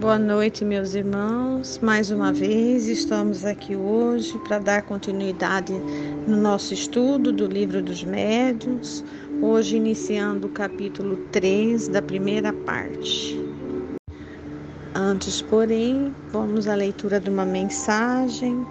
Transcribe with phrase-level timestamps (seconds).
[0.00, 1.80] Boa noite, meus irmãos.
[1.82, 5.72] Mais uma vez estamos aqui hoje para dar continuidade
[6.24, 9.04] no nosso estudo do Livro dos Médiuns,
[9.42, 13.44] hoje iniciando o capítulo 3 da primeira parte.
[14.94, 18.64] Antes, porém, vamos à leitura de uma mensagem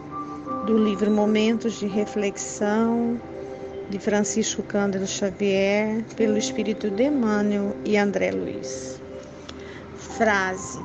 [0.65, 3.19] do livro Momentos de Reflexão
[3.89, 9.01] de Francisco Cândido Xavier, pelo Espírito de Emmanuel e André Luiz.
[9.97, 10.79] Frase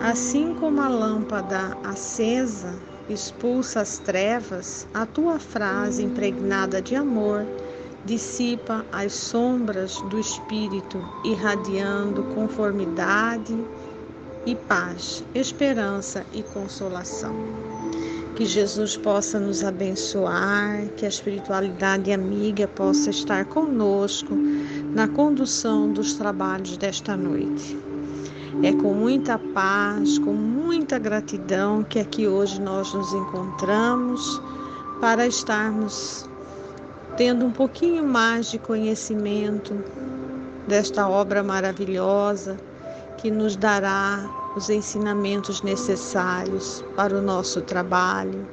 [0.00, 2.74] Assim como a lâmpada acesa
[3.08, 7.46] expulsa as trevas, a tua frase impregnada de amor
[8.04, 13.56] dissipa as sombras do espírito, irradiando conformidade
[14.44, 17.34] e paz, esperança e consolação.
[18.36, 26.14] Que Jesus possa nos abençoar, que a espiritualidade amiga possa estar conosco na condução dos
[26.14, 27.93] trabalhos desta noite.
[28.62, 34.40] É com muita paz, com muita gratidão que aqui hoje nós nos encontramos
[35.00, 36.28] para estarmos
[37.16, 39.74] tendo um pouquinho mais de conhecimento
[40.66, 42.56] desta obra maravilhosa
[43.18, 48.46] que nos dará os ensinamentos necessários para o nosso trabalho,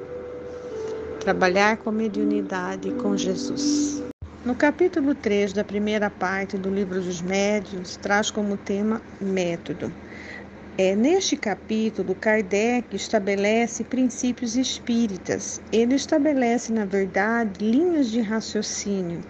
[1.19, 4.00] trabalhar com mediunidade com Jesus.
[4.43, 9.95] No capítulo 3 da primeira parte do Livro dos Médiuns, traz como tema método.
[10.77, 15.59] É, neste capítulo, Kardec estabelece princípios espíritas.
[15.71, 19.21] Ele estabelece, na verdade, linhas de raciocínio,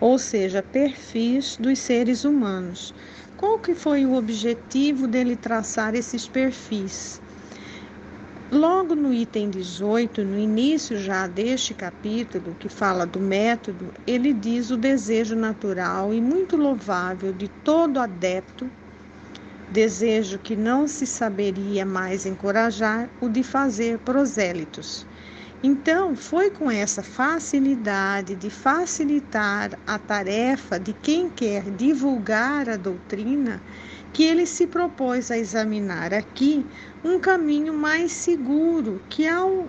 [0.00, 2.92] ou seja, perfis dos seres humanos.
[3.36, 7.22] Qual que foi o objetivo dele traçar esses perfis?
[8.50, 14.70] Logo no item 18, no início já deste capítulo, que fala do método, ele diz
[14.70, 18.70] o desejo natural e muito louvável de todo adepto,
[19.68, 25.04] desejo que não se saberia mais encorajar, o de fazer prosélitos.
[25.60, 33.60] Então, foi com essa facilidade de facilitar a tarefa de quem quer divulgar a doutrina
[34.12, 36.64] que ele se propôs a examinar aqui
[37.06, 39.68] um caminho mais seguro, que ao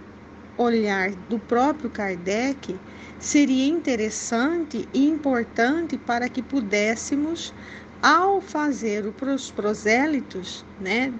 [0.58, 2.76] olhar do próprio Kardec
[3.20, 7.54] seria interessante e importante para que pudéssemos,
[8.02, 11.14] ao fazer os prosélitos, né,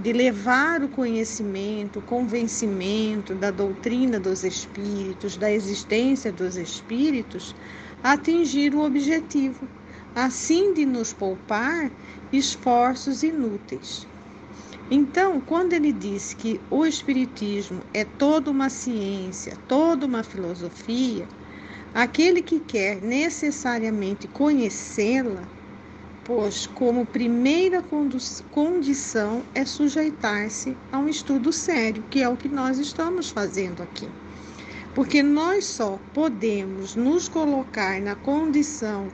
[0.00, 7.54] de levar o conhecimento, o convencimento da doutrina dos espíritos, da existência dos espíritos,
[8.02, 9.68] atingir o objetivo
[10.14, 11.88] assim de nos poupar
[12.32, 14.11] esforços inúteis.
[14.94, 21.26] Então, quando ele diz que o Espiritismo é toda uma ciência, toda uma filosofia,
[21.94, 25.48] aquele que quer necessariamente conhecê-la,
[26.22, 27.82] pois como primeira
[28.50, 34.06] condição é sujeitar-se a um estudo sério, que é o que nós estamos fazendo aqui.
[34.94, 39.08] Porque nós só podemos nos colocar na condição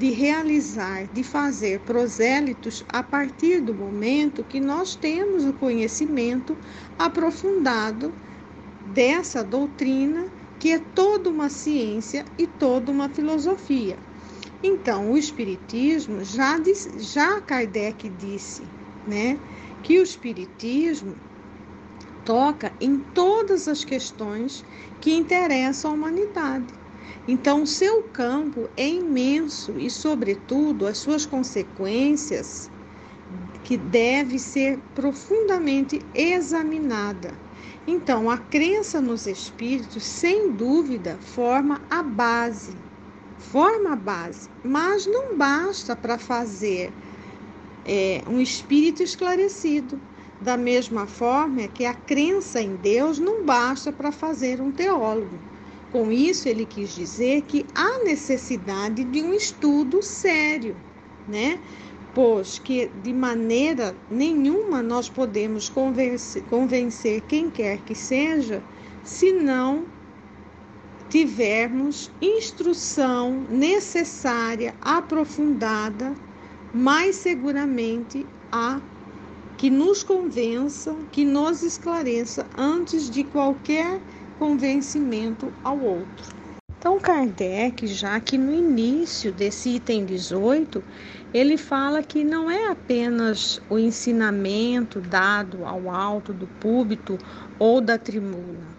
[0.00, 6.56] de realizar, de fazer prosélitos a partir do momento que nós temos o conhecimento
[6.98, 8.10] aprofundado
[8.82, 10.24] dessa doutrina,
[10.58, 13.98] que é toda uma ciência e toda uma filosofia.
[14.62, 16.56] Então, o Espiritismo, já,
[16.96, 18.62] já Kardec disse,
[19.06, 19.38] né,
[19.82, 21.14] que o Espiritismo
[22.24, 24.64] toca em todas as questões
[24.98, 26.79] que interessam a humanidade.
[27.26, 32.70] Então, seu campo é imenso e, sobretudo, as suas consequências
[33.62, 37.40] que deve ser profundamente examinada.
[37.86, 42.76] Então, a crença nos espíritos, sem dúvida, forma a base,
[43.36, 46.92] forma a base, mas não basta para fazer
[47.84, 50.00] é, um espírito esclarecido.
[50.40, 55.38] Da mesma forma que a crença em Deus não basta para fazer um teólogo.
[55.90, 60.76] Com isso, ele quis dizer que há necessidade de um estudo sério,
[61.26, 61.58] né?
[62.14, 68.62] Pois que de maneira nenhuma nós podemos convencer, convencer quem quer que seja,
[69.02, 69.84] se não
[71.08, 76.14] tivermos instrução necessária, aprofundada,
[76.72, 78.80] mais seguramente a
[79.58, 84.00] que nos convença, que nos esclareça antes de qualquer
[84.40, 86.34] convencimento ao outro.
[86.78, 90.82] Então, Kardec, já que no início desse item 18,
[91.30, 97.18] ele fala que não é apenas o ensinamento dado ao alto do púlpito
[97.58, 98.78] ou da tribuna.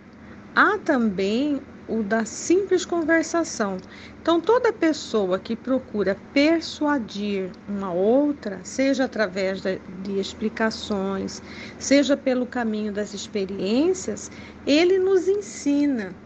[0.56, 3.78] Há também o da simples conversação.
[4.22, 9.82] Então, toda pessoa que procura persuadir uma outra, seja através de,
[10.20, 11.42] explicações,
[11.78, 14.30] seja pelo caminho das experiências,
[14.66, 16.18] ele nos ensina.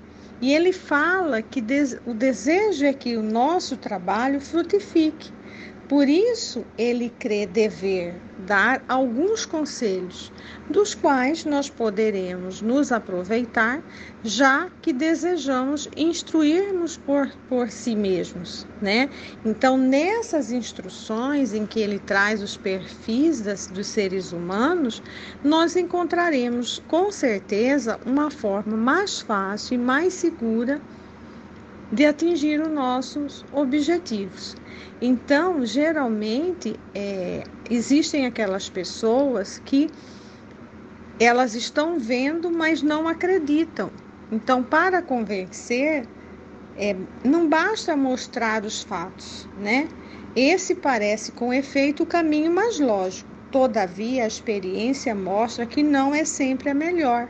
[0.42, 1.64] E ele fala que
[2.06, 5.34] o desejo é que o nosso trabalho frutifique.
[5.88, 10.34] Por isso, ele crê dever dar alguns conselhos,
[10.68, 13.84] dos quais nós poderemos nos aproveitar,
[14.24, 19.12] já que desejamos instruirmos por, por si mesmos, né?
[19.46, 25.04] Então, nessas instruções em que ele traz os perfis das, dos seres humanos,
[25.44, 30.82] nós encontraremos com certeza uma forma mais fácil e mais segura
[31.92, 34.56] de atingir os nossos objetivos.
[35.02, 39.90] Então, geralmente, é, existem aquelas pessoas que
[41.20, 43.92] elas estão vendo, mas não acreditam.
[44.32, 46.08] Então, para convencer,
[46.76, 49.88] é, não basta mostrar os fatos, né?
[50.36, 53.30] Esse parece, com efeito, o caminho mais lógico.
[53.52, 57.30] Todavia, a experiência mostra que não é sempre a melhor,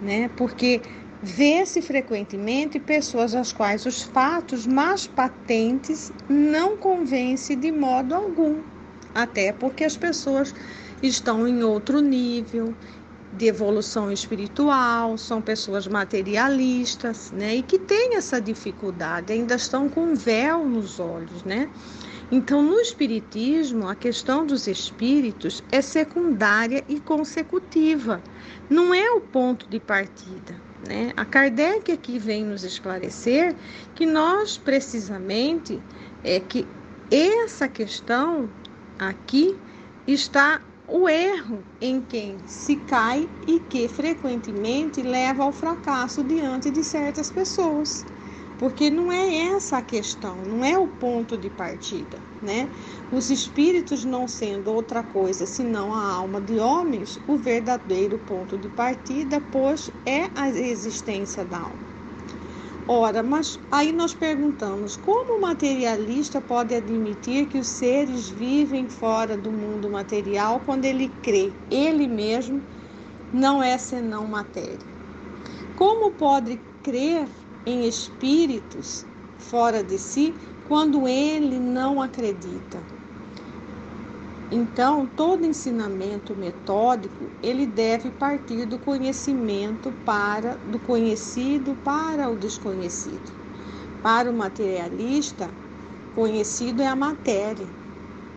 [0.00, 0.28] né?
[0.36, 0.80] Porque
[1.20, 8.64] Vê-se frequentemente pessoas às quais os fatos mais patentes não convencem de modo algum,
[9.12, 10.54] até porque as pessoas
[11.02, 12.76] estão em outro nível
[13.32, 17.56] de evolução espiritual, são pessoas materialistas, né?
[17.56, 21.72] E que têm essa dificuldade, ainda estão com um véu nos olhos, né?
[22.30, 28.22] Então, no Espiritismo, a questão dos espíritos é secundária e consecutiva,
[28.68, 30.67] não é o ponto de partida.
[30.80, 31.12] Né?
[31.16, 33.56] A Kardec aqui vem nos esclarecer
[33.94, 35.84] que nós precisamente
[36.22, 36.72] é que
[37.10, 38.54] essa questão
[38.98, 39.62] aqui
[40.06, 46.84] está o erro em quem se cai e que frequentemente leva ao fracasso diante de
[46.84, 48.04] certas pessoas.
[48.58, 52.70] Porque não é essa a questão, não é o ponto de partida, né?
[53.10, 58.68] Os espíritos não sendo outra coisa senão a alma de homens, o verdadeiro ponto de
[58.68, 61.88] partida, pois é a existência da alma.
[62.90, 69.36] Ora, mas aí nós perguntamos: como o materialista pode admitir que os seres vivem fora
[69.36, 72.66] do mundo material quando ele crê ele mesmo
[73.32, 74.88] não é senão matéria?
[75.76, 77.28] Como pode crer
[77.66, 79.04] em espíritos
[79.38, 80.34] fora de si
[80.68, 82.78] quando ele não acredita.
[84.50, 93.30] Então, todo ensinamento metódico, ele deve partir do conhecimento para do conhecido para o desconhecido.
[94.02, 95.50] Para o materialista,
[96.14, 97.66] conhecido é a matéria.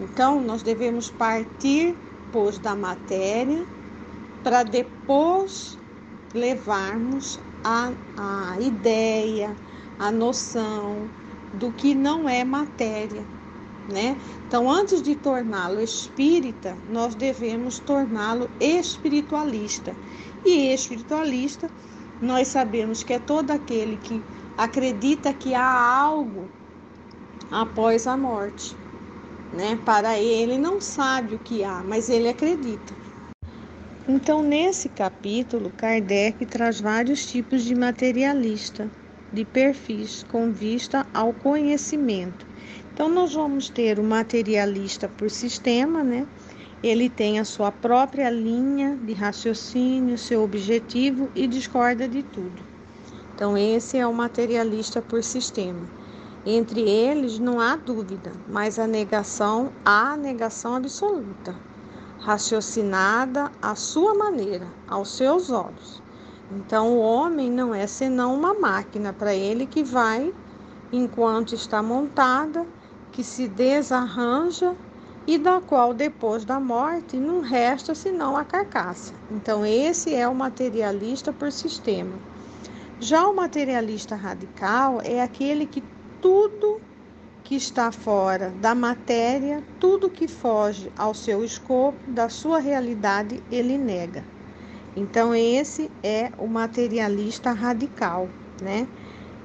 [0.01, 1.95] Então, nós devemos partir
[2.31, 3.65] pois da matéria
[4.43, 5.77] para depois
[6.33, 9.55] levarmos a, a ideia,
[9.97, 11.11] a noção
[11.51, 13.29] do que não é matéria,
[13.87, 14.17] né?
[14.47, 19.97] Então, antes de torná-lo espírita, nós devemos torná-lo espiritualista.
[20.43, 21.69] E espiritualista,
[22.19, 24.25] nós sabemos que é todo aquele que
[24.57, 25.65] acredita que há
[25.99, 26.53] algo
[27.49, 28.77] após a morte,
[29.51, 29.77] né?
[29.77, 32.97] Para ele não sabe o que há, mas ele acredita.
[34.13, 38.91] Então, nesse capítulo, Kardec traz vários tipos de materialista,
[39.31, 42.45] de perfis, com vista ao conhecimento.
[42.93, 46.27] Então, nós vamos ter o materialista por sistema, né?
[46.83, 52.61] Ele tem a sua própria linha de raciocínio, seu objetivo e discorda de tudo.
[53.33, 55.87] Então, esse é o materialista por sistema.
[56.45, 61.70] Entre eles não há dúvida, mas a negação há negação absoluta
[62.21, 66.01] raciocinada à sua maneira, aos seus olhos.
[66.51, 70.33] Então, o homem não é senão uma máquina para ele que vai,
[70.91, 72.65] enquanto está montada,
[73.11, 74.75] que se desarranja
[75.25, 79.13] e da qual, depois da morte, não resta senão a carcaça.
[79.31, 82.13] Então, esse é o materialista por sistema.
[82.99, 85.83] Já o materialista radical é aquele que
[86.21, 86.79] tudo
[87.51, 93.77] que está fora da matéria, tudo que foge ao seu escopo, da sua realidade, ele
[93.77, 94.23] nega.
[94.95, 98.29] Então, esse é o materialista radical,
[98.61, 98.87] né?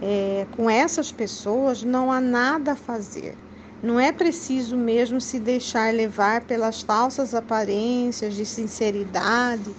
[0.01, 3.35] É, com essas pessoas não há nada a fazer.
[3.83, 9.75] Não é preciso mesmo se deixar levar pelas falsas aparências de sinceridade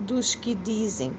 [0.00, 1.12] dos que dizem: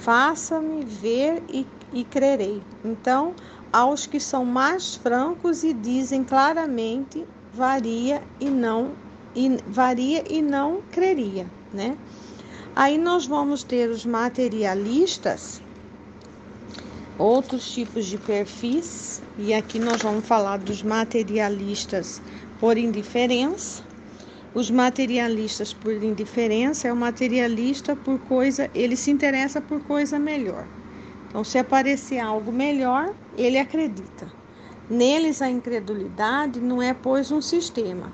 [0.00, 2.60] faça-me ver e, e crerei.
[2.84, 3.36] Então,
[3.72, 7.24] aos que são mais francos e dizem claramente
[7.54, 8.90] varia e não
[9.34, 11.96] e, varia e não creria, né?
[12.76, 15.62] Aí nós vamos ter os materialistas
[17.18, 22.20] outros tipos de perfis, e aqui nós vamos falar dos materialistas
[22.58, 23.82] por indiferença.
[24.54, 30.66] Os materialistas por indiferença é o materialista por coisa, ele se interessa por coisa melhor.
[31.32, 34.30] Então, se aparecer algo melhor, ele acredita.
[34.90, 38.12] Neles a incredulidade não é, pois, um sistema.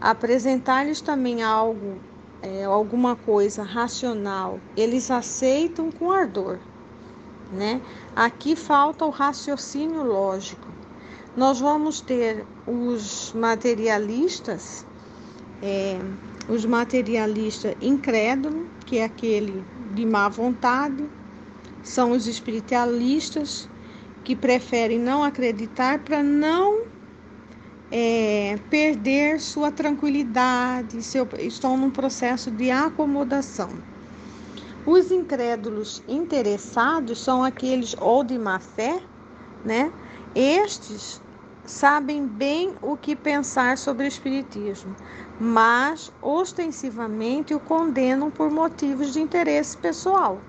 [0.00, 2.00] Apresentar-lhes também algo,
[2.42, 6.58] é, alguma coisa racional, eles aceitam com ardor.
[7.52, 7.80] Né?
[8.16, 10.66] Aqui falta o raciocínio lógico.
[11.36, 14.84] Nós vamos ter os materialistas,
[15.62, 15.96] é,
[16.48, 19.62] os materialistas incrédulos, que é aquele
[19.94, 21.08] de má vontade,
[21.82, 23.68] são os espiritualistas
[24.24, 26.82] que preferem não acreditar para não
[27.90, 33.70] é, perder sua tranquilidade, seu, estão num processo de acomodação.
[34.86, 39.00] Os incrédulos interessados são aqueles ou de má fé,
[39.64, 39.92] né?
[40.34, 41.20] Estes
[41.64, 44.94] sabem bem o que pensar sobre o Espiritismo,
[45.38, 50.40] mas ostensivamente o condenam por motivos de interesse pessoal.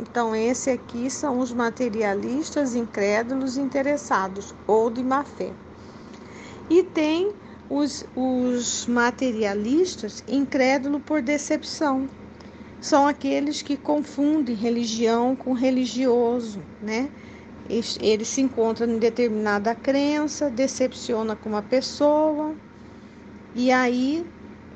[0.00, 5.52] Então, esse aqui são os materialistas incrédulos interessados ou de má fé.
[6.68, 7.32] E tem
[7.70, 12.08] os, os materialistas incrédulos por decepção.
[12.80, 17.08] São aqueles que confundem religião com religioso, né?
[18.00, 22.54] Ele se encontra em determinada crença, decepciona com uma pessoa,
[23.54, 24.26] e aí,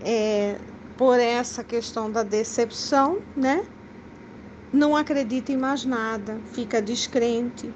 [0.03, 0.57] é,
[0.97, 3.63] por essa questão da decepção, né?
[4.73, 7.73] Não acredita em mais nada, fica descrente,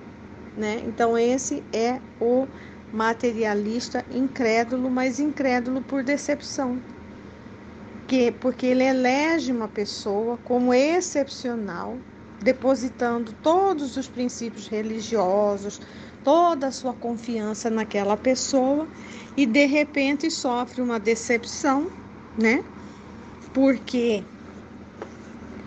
[0.57, 0.83] né?
[0.87, 2.47] Então esse é o
[2.93, 6.79] materialista incrédulo, mas incrédulo por decepção.
[8.07, 11.97] Que, porque ele elege uma pessoa como excepcional,
[12.43, 15.81] depositando todos os princípios religiosos,
[16.23, 18.87] toda a sua confiança naquela pessoa
[19.37, 21.91] e de repente sofre uma decepção,
[22.37, 22.63] né?
[23.55, 24.23] Porque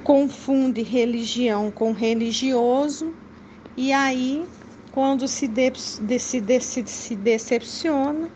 [0.06, 3.12] confunde religião com religioso
[3.76, 4.46] e aí
[4.92, 5.72] quando se, de,
[6.20, 8.30] se, de, se decepciona,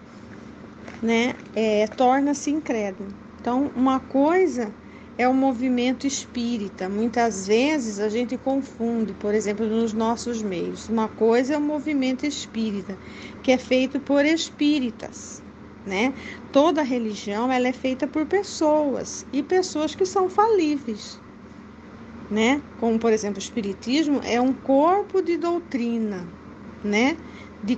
[0.99, 3.13] né, é, torna-se incrédulo.
[3.39, 4.73] Então, uma coisa
[5.15, 6.89] é o movimento espírita.
[6.89, 10.89] Muitas vezes a gente confunde, por exemplo, nos nossos meios.
[10.89, 12.97] Uma coisa é o movimento espírita,
[13.43, 15.41] que é feito por espíritas,
[15.85, 16.13] né?
[16.51, 21.19] Toda religião ela é feita por pessoas e pessoas que são falíveis
[22.29, 22.61] né?
[22.77, 26.27] Como por exemplo, o espiritismo é um corpo de doutrina,
[26.83, 27.17] né?
[27.61, 27.75] De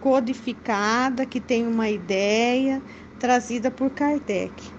[0.00, 2.82] codificada que tem uma ideia
[3.18, 4.74] trazida por Kardec.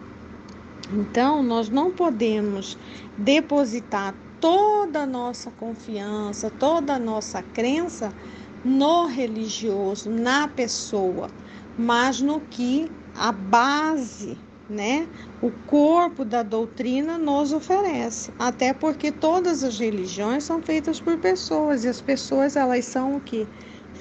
[0.91, 2.77] Então, nós não podemos
[3.17, 8.15] depositar toda a nossa confiança, toda a nossa crença
[8.63, 11.29] no religioso, na pessoa,
[11.77, 15.07] mas no que a base né?
[15.41, 21.83] O corpo da doutrina nos oferece, até porque todas as religiões são feitas por pessoas
[21.83, 23.47] e as pessoas elas são o que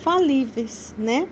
[0.02, 1.28] falíveis, né?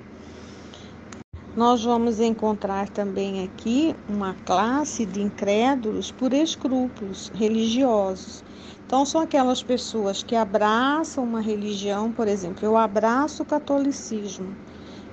[1.56, 8.44] Nós vamos encontrar também aqui uma classe de incrédulos por escrúpulos religiosos.
[8.84, 14.54] Então, são aquelas pessoas que abraçam uma religião, por exemplo, eu abraço o catolicismo.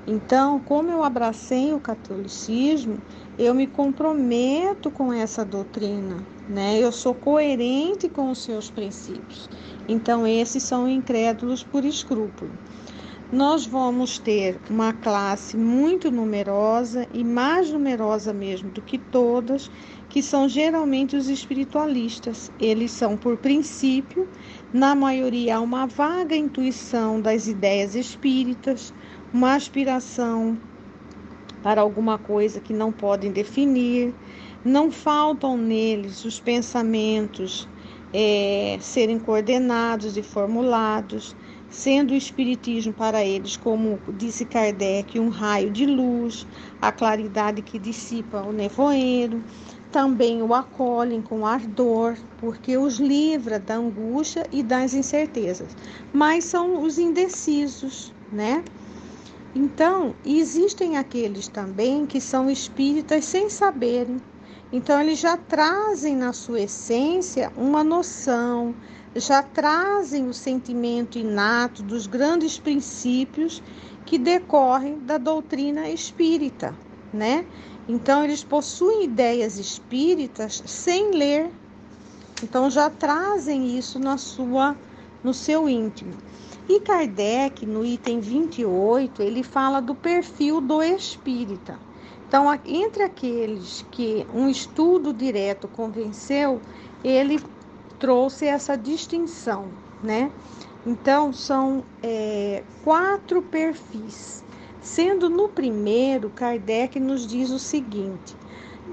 [0.06, 2.98] Então, como eu abracei o catolicismo,
[3.38, 6.80] eu me comprometo com essa doutrina, né?
[6.80, 9.50] Eu sou coerente com os seus princípios.
[9.88, 12.52] Então, esses são incrédulos por escrúpulo.
[13.32, 19.72] Nós vamos ter uma classe muito numerosa e mais numerosa mesmo do que todas,
[20.08, 22.52] que são geralmente os espiritualistas.
[22.60, 24.30] Eles são, por princípio,
[24.72, 28.94] na maioria, uma vaga intuição das ideias espíritas,
[29.34, 30.56] uma aspiração
[31.64, 34.16] para alguma coisa que não podem definir,
[34.64, 37.72] não faltam neles os pensamentos
[38.14, 41.36] é, serem coordenados e formulados,
[41.70, 46.48] sendo o Espiritismo para eles, como disse Kardec, um raio de luz,
[46.82, 49.44] a claridade que dissipa o nevoeiro,
[49.90, 55.76] também o acolhem com ardor, porque os livra da angústia e das incertezas,
[56.12, 58.64] mas são os indecisos, né?
[59.56, 64.20] Então, existem aqueles também que são espíritas sem saberem.
[64.72, 68.74] Então, eles já trazem na sua essência uma noção,
[69.16, 73.62] já trazem o sentimento inato dos grandes princípios
[74.08, 76.76] que decorrem da doutrina espírita,
[77.14, 77.46] né?
[77.88, 81.52] Então, eles possuem ideias espíritas sem ler.
[82.42, 84.76] Então, já trazem isso na sua
[85.24, 86.14] no seu íntimo.
[86.68, 91.78] E Kardec, no item 28, ele fala do perfil do espírita.
[92.26, 96.62] Então, entre aqueles que um estudo direto convenceu,
[97.04, 97.40] ele
[98.00, 100.32] trouxe essa distinção, né?
[100.86, 104.44] Então, são é, quatro perfis.
[104.82, 108.36] Sendo no primeiro, Kardec nos diz o seguinte: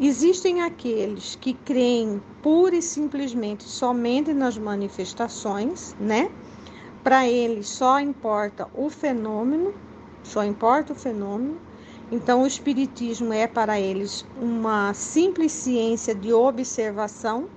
[0.00, 6.30] existem aqueles que creem pura e simplesmente somente nas manifestações, né?
[7.02, 9.72] Para eles só importa o fenômeno,
[10.22, 11.58] só importa o fenômeno.
[12.12, 17.48] Então, o Espiritismo é para eles uma simples ciência de observação,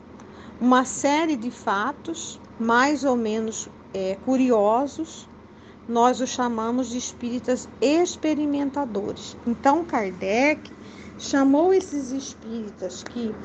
[0.62, 5.28] uma série de fatos, mais ou menos é, curiosos.
[5.90, 9.36] Nós os chamamos de espíritas experimentadores.
[9.46, 10.72] Então, Kardec
[11.18, 13.36] chamou esses espíritas que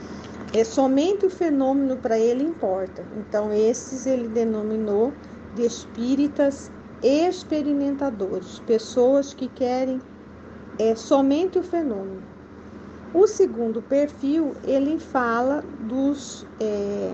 [0.55, 3.05] é somente o fenômeno para ele importa.
[3.17, 5.13] Então, esses ele denominou
[5.59, 6.71] de espíritas
[7.03, 10.01] experimentadores, pessoas que querem
[10.79, 12.23] é somente o fenômeno.
[13.13, 17.13] O segundo perfil, ele fala dos é,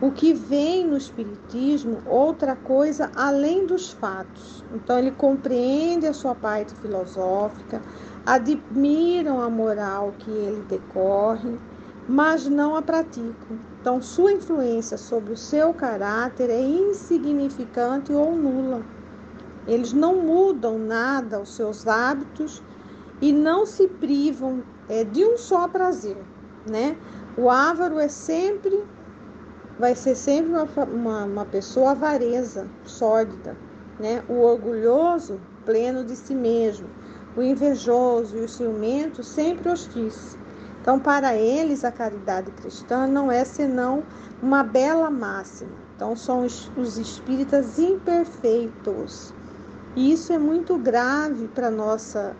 [0.00, 4.64] o que vem no espiritismo, outra coisa além dos fatos.
[4.74, 7.82] Então ele compreende a sua parte filosófica,
[8.24, 11.58] admiram a moral que ele decorre,
[12.08, 13.58] mas não a praticam.
[13.80, 18.82] Então sua influência sobre o seu caráter é insignificante ou nula.
[19.66, 22.62] Eles não mudam nada os seus hábitos
[23.20, 26.16] e não se privam é, de um só prazer,
[26.68, 26.96] né?
[27.36, 28.82] O ávaro é sempre,
[29.78, 33.56] vai ser sempre uma, uma, uma pessoa avareza, sórdida,
[34.00, 34.22] né?
[34.28, 36.88] O orgulhoso, pleno de si mesmo.
[37.36, 40.36] O invejoso e o ciumento, sempre hostis.
[40.82, 44.02] Então, para eles, a caridade cristã não é senão
[44.42, 45.70] uma bela máxima.
[45.94, 49.32] Então, são os, os espíritas imperfeitos.
[49.94, 52.34] E isso é muito grave para nossa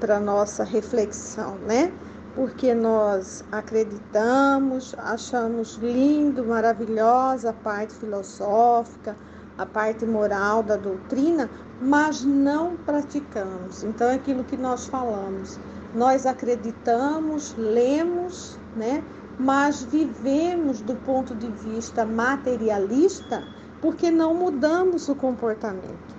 [0.00, 1.92] para nossa reflexão, né?
[2.34, 9.16] Porque nós acreditamos, achamos lindo, maravilhosa a parte filosófica,
[9.56, 11.50] a parte moral da doutrina,
[11.80, 13.82] mas não praticamos.
[13.82, 15.58] Então, é aquilo que nós falamos,
[15.94, 19.02] nós acreditamos, lemos, né?
[19.38, 23.42] Mas vivemos do ponto de vista materialista
[23.80, 26.18] porque não mudamos o comportamento.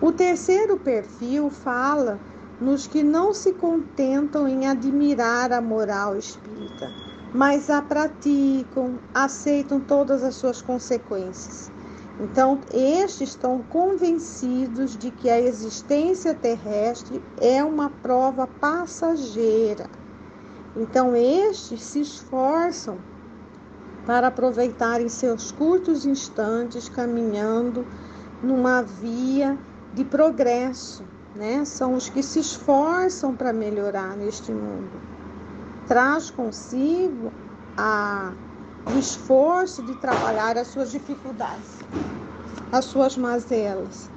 [0.00, 2.18] O terceiro perfil fala
[2.60, 6.90] nos que não se contentam em admirar a moral espírita,
[7.34, 11.70] mas a praticam, aceitam todas as suas consequências.
[12.20, 19.88] Então, estes estão convencidos de que a existência terrestre é uma prova passageira.
[20.76, 22.98] Então, estes se esforçam
[24.04, 27.86] para aproveitarem seus curtos instantes caminhando
[28.42, 29.56] numa via
[29.94, 31.04] de progresso
[31.38, 31.64] né?
[31.64, 35.00] São os que se esforçam para melhorar neste mundo.
[35.86, 37.32] Traz consigo
[37.76, 38.32] a,
[38.94, 41.78] o esforço de trabalhar as suas dificuldades,
[42.72, 44.10] as suas mazelas.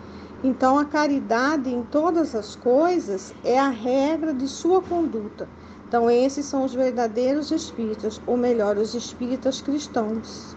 [0.43, 5.47] Então, a caridade em todas as coisas é a regra de sua conduta.
[5.87, 10.55] Então, esses são os verdadeiros espíritas, ou melhor, os espíritas cristãos,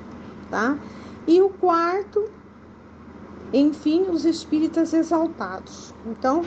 [0.50, 0.78] tá?
[1.26, 2.24] E o quarto
[3.54, 5.94] enfim, os espíritas exaltados.
[6.06, 6.42] Então,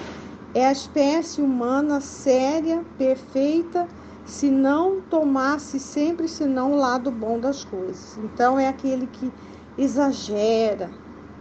[0.53, 3.87] é a espécie humana séria, perfeita,
[4.27, 8.17] se não tomasse sempre senão o lado bom das coisas.
[8.17, 9.31] Então, é aquele que
[9.77, 10.91] exagera,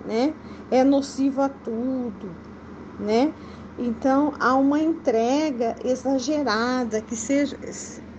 [0.06, 0.32] né?
[0.70, 2.30] É nocivo a tudo,
[3.00, 3.32] né?
[3.78, 7.56] Então, há uma entrega exagerada que seja,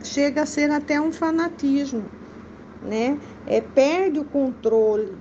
[0.04, 2.04] chega a ser até um fanatismo,
[2.82, 3.18] né?
[3.48, 5.18] É, perde o controle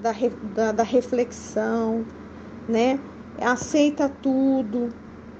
[0.00, 0.12] da,
[0.54, 2.06] da, da reflexão,
[2.68, 2.98] né?
[3.40, 4.88] aceita tudo,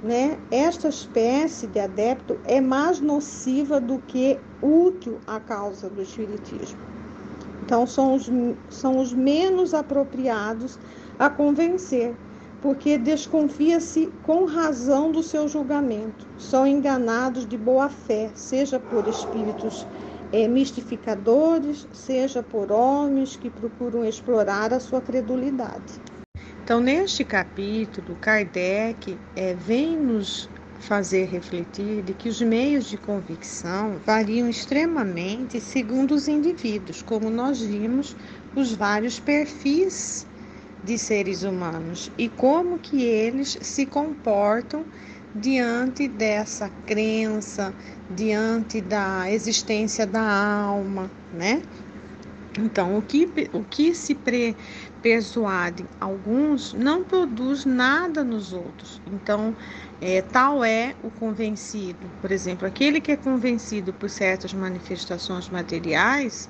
[0.02, 0.38] né?
[0.50, 6.78] Esta espécie de adepto é mais nociva do que útil à causa do espiritismo.
[7.64, 8.30] Então são os,
[8.70, 10.78] são os menos apropriados
[11.18, 12.14] a convencer,
[12.62, 16.26] porque desconfia-se com razão do seu julgamento.
[16.38, 19.86] São enganados de boa fé, seja por espíritos
[20.32, 26.00] é, mistificadores, seja por homens que procuram explorar a sua credulidade.
[26.68, 33.98] Então, neste capítulo, Kardec é, vem nos fazer refletir de que os meios de convicção
[34.04, 38.14] variam extremamente segundo os indivíduos, como nós vimos
[38.54, 40.26] os vários perfis
[40.84, 44.84] de seres humanos e como que eles se comportam
[45.34, 47.72] diante dessa crença,
[48.10, 51.62] diante da existência da alma, né?
[52.58, 54.56] Então, o que, o que se pre,
[55.08, 59.00] persuade alguns não produz nada nos outros.
[59.10, 59.56] Então,
[60.02, 62.06] é, tal é o convencido.
[62.20, 66.46] Por exemplo, aquele que é convencido por certas manifestações materiais,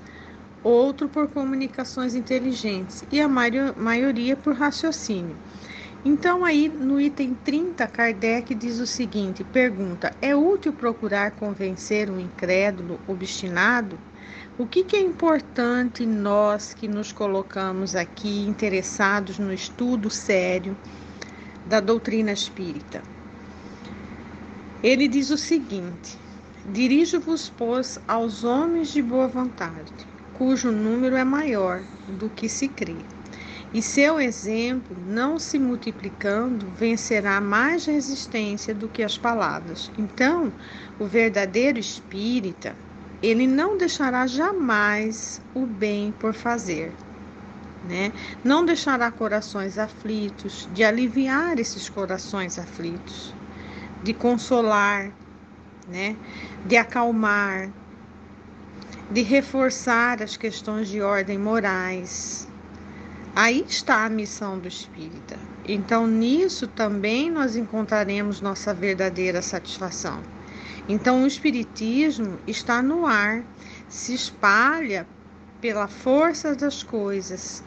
[0.64, 5.37] outro por comunicações inteligentes e a maioria por raciocínio.
[6.05, 12.18] Então, aí no item 30, Kardec diz o seguinte: pergunta, é útil procurar convencer um
[12.18, 13.97] incrédulo obstinado?
[14.59, 20.77] O que, que é importante nós que nos colocamos aqui interessados no estudo sério
[21.66, 23.01] da doutrina espírita?
[24.83, 26.18] Ele diz o seguinte:
[26.73, 29.92] Dirijo-vos, pois, aos homens de boa vontade,
[30.35, 31.81] cujo número é maior
[32.18, 32.97] do que se crê.
[33.73, 39.88] E seu exemplo, não se multiplicando, vencerá mais resistência do que as palavras.
[39.97, 40.53] Então,
[40.99, 42.75] o verdadeiro espírita,
[43.22, 46.92] ele não deixará jamais o bem por fazer.
[47.88, 48.12] Né?
[48.44, 53.35] Não deixará corações aflitos, de aliviar esses corações aflitos,
[54.02, 55.11] de consolar,
[55.88, 56.16] né?
[56.66, 57.70] de acalmar,
[59.11, 62.46] de reforçar as questões de ordem morais.
[63.35, 65.38] Aí está a missão do espírita.
[65.66, 70.20] Então, nisso também nós encontraremos nossa verdadeira satisfação.
[70.88, 73.44] Então, o Espiritismo está no ar,
[73.88, 75.07] se espalha
[75.61, 77.62] pela força das coisas.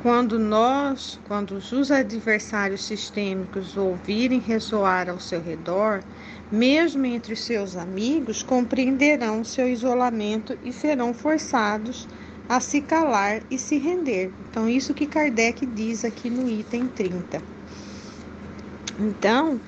[0.00, 6.02] Quando nós, quando os adversários sistêmicos ouvirem ressoar ao seu redor,
[6.50, 12.06] mesmo entre seus amigos, compreenderão seu isolamento e serão forçados
[12.48, 14.32] a se calar e se render.
[14.50, 17.42] Então, isso que Kardec diz aqui no item 30.
[18.98, 19.60] Então,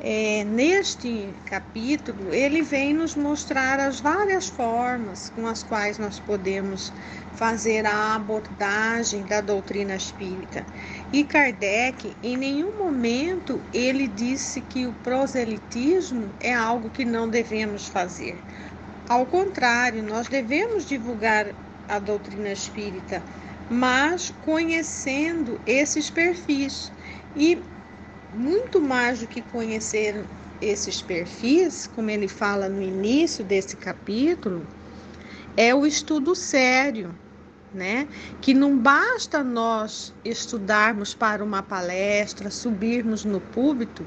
[0.00, 6.92] é, neste capítulo, ele vem nos mostrar as várias formas com as quais nós podemos
[7.32, 10.64] fazer a abordagem da doutrina espírita.
[11.12, 17.88] E Kardec, em nenhum momento, ele disse que o proselitismo é algo que não devemos
[17.88, 18.44] fazer.
[19.08, 21.54] Ao contrário, nós devemos divulgar
[21.88, 23.24] a doutrina espírita,
[23.68, 26.92] mas conhecendo esses perfis.
[27.34, 27.77] E
[28.38, 30.24] muito mais do que conhecer
[30.60, 34.66] esses perfis, como ele fala no início desse capítulo,
[35.56, 37.12] é o estudo sério,
[37.74, 38.06] né?
[38.40, 44.06] Que não basta nós estudarmos para uma palestra, subirmos no púlpito,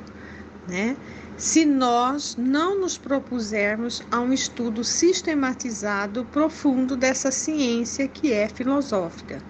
[0.67, 0.95] né?
[1.35, 9.43] Se nós não nos propusermos a um estudo sistematizado, profundo dessa ciência que é filosófica.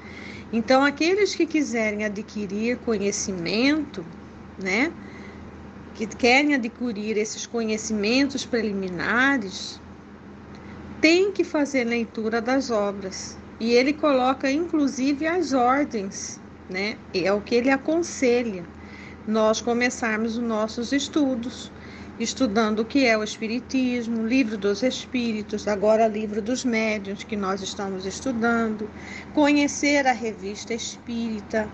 [0.51, 4.05] Então, aqueles que quiserem adquirir conhecimento,
[4.57, 4.91] né?
[5.95, 9.79] Que querem adquirir esses conhecimentos preliminares,
[11.01, 13.37] tem que fazer leitura das obras.
[13.59, 16.97] E ele coloca inclusive as ordens, né?
[17.13, 18.63] É o que ele aconselha
[19.27, 21.71] nós começarmos os nossos estudos,
[22.19, 27.61] estudando o que é o Espiritismo, livro dos Espíritos, agora livro dos Médiuns, que nós
[27.61, 28.89] estamos estudando,
[29.33, 31.71] conhecer a revista Espírita,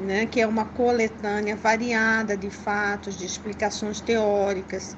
[0.00, 4.96] né, que é uma coletânea variada de fatos, de explicações teóricas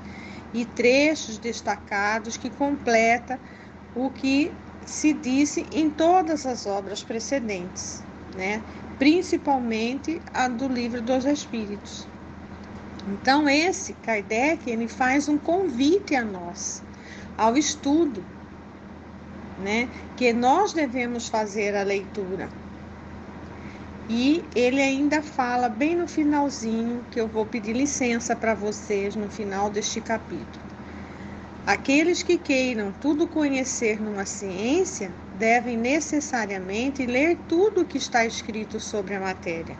[0.55, 3.39] e trechos destacados que completa
[3.95, 4.53] o que
[4.87, 8.03] se disse em todas as obras precedentes,
[8.37, 8.63] né,
[8.99, 12.07] principalmente a do livro dos Espíritos.
[13.07, 16.83] Então esse Kardec ele faz um convite a nós
[17.37, 18.25] ao estudo,
[19.59, 22.49] né, que nós devemos fazer a leitura
[24.09, 29.29] e ele ainda fala bem no finalzinho, que eu vou pedir licença para vocês no
[29.29, 30.63] final deste capítulo.
[31.65, 38.81] Aqueles que queiram tudo conhecer numa ciência devem necessariamente ler tudo o que está escrito
[38.81, 39.77] sobre a matéria,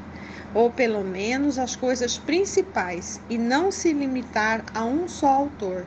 [0.55, 5.85] ou pelo menos as coisas principais, e não se limitar a um só autor.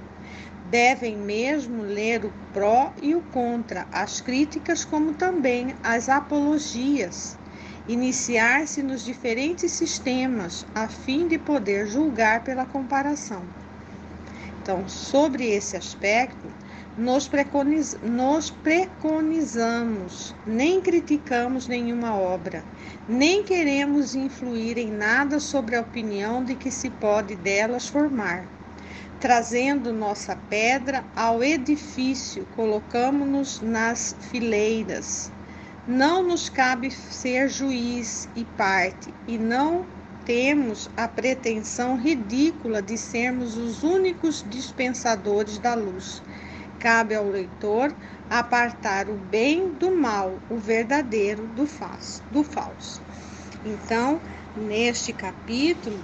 [0.70, 7.38] Devem mesmo ler o pró e o contra, as críticas, como também as apologias
[7.88, 13.44] iniciar-se nos diferentes sistemas a fim de poder julgar pela comparação.
[14.62, 16.48] Então, sobre esse aspecto,
[16.98, 22.64] nos, preconiz, nos preconizamos, nem criticamos nenhuma obra,
[23.08, 28.46] nem queremos influir em nada sobre a opinião de que se pode delas formar.
[29.20, 35.32] Trazendo nossa pedra ao edifício, colocamos-nos nas fileiras
[35.88, 39.86] não nos cabe ser juiz e parte, e não
[40.26, 46.24] temos a pretensão ridícula de sermos os únicos dispensadores da luz.
[46.80, 47.94] Cabe ao leitor
[48.30, 52.24] apartar o bem do mal, o verdadeiro do falso.
[52.32, 53.00] Do falso.
[53.64, 54.20] Então,
[54.58, 56.00] neste capítulo,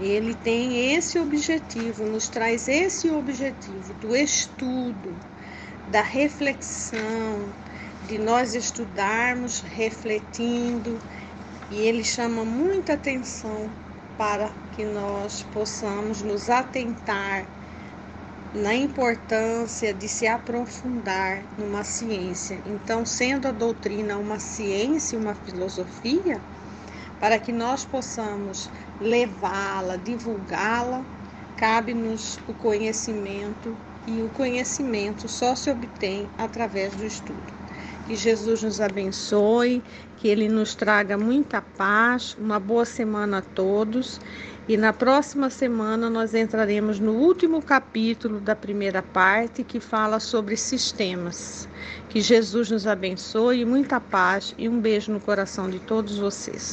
[0.00, 5.14] ele tem esse objetivo, nos traz esse objetivo do estudo,
[5.90, 7.48] da reflexão,
[8.06, 10.98] de nós estudarmos refletindo,
[11.70, 13.70] e ele chama muita atenção
[14.16, 17.46] para que nós possamos nos atentar
[18.54, 22.60] na importância de se aprofundar numa ciência.
[22.66, 26.40] Então, sendo a doutrina uma ciência, uma filosofia,
[27.18, 31.04] para que nós possamos levá-la, divulgá-la,
[31.56, 37.63] cabe-nos o conhecimento e o conhecimento só se obtém através do estudo.
[38.06, 39.82] Que Jesus nos abençoe,
[40.16, 44.20] que Ele nos traga muita paz, uma boa semana a todos.
[44.68, 50.56] E na próxima semana nós entraremos no último capítulo da primeira parte que fala sobre
[50.56, 51.68] sistemas.
[52.08, 56.72] Que Jesus nos abençoe, muita paz e um beijo no coração de todos vocês.